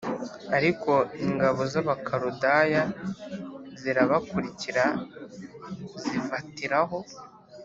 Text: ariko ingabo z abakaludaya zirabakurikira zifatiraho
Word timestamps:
ariko 0.57 0.91
ingabo 1.25 1.59
z 1.71 1.73
abakaludaya 1.81 2.83
zirabakurikira 3.79 4.85
zifatiraho 6.01 6.99